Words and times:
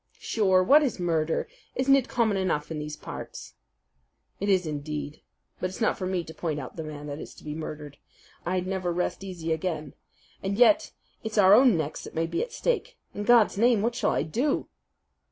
"Sure, 0.17 0.63
what 0.63 0.81
is 0.81 0.99
murder? 0.99 1.47
Isn't 1.75 1.95
it 1.95 2.09
common 2.09 2.35
enough 2.35 2.71
in 2.71 2.79
these 2.79 2.97
parts?" 2.97 3.53
"It 4.39 4.49
is, 4.49 4.65
indeed; 4.65 5.21
but 5.59 5.69
it's 5.69 5.79
not 5.79 5.95
for 5.95 6.07
me 6.07 6.23
to 6.23 6.33
point 6.33 6.59
out 6.59 6.75
the 6.75 6.83
man 6.83 7.05
that 7.05 7.19
is 7.19 7.35
to 7.35 7.43
be 7.43 7.53
murdered. 7.53 7.97
I'd 8.43 8.65
never 8.65 8.91
rest 8.91 9.23
easy 9.23 9.51
again. 9.51 9.93
And 10.41 10.57
yet 10.57 10.91
it's 11.23 11.37
our 11.37 11.53
own 11.53 11.77
necks 11.77 12.03
that 12.05 12.15
may 12.15 12.25
be 12.25 12.41
at 12.41 12.51
stake. 12.51 12.97
In 13.13 13.25
God's 13.25 13.59
name 13.59 13.83
what 13.83 13.93
shall 13.93 14.09
I 14.09 14.23
do?" 14.23 14.69